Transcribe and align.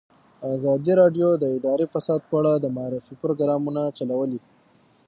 ازادي 0.53 0.93
راډیو 1.01 1.27
د 1.37 1.43
اداري 1.57 1.85
فساد 1.93 2.21
په 2.29 2.35
اړه 2.39 2.53
د 2.57 2.65
معارفې 2.75 3.13
پروګرامونه 3.21 3.81
چلولي. 3.97 4.39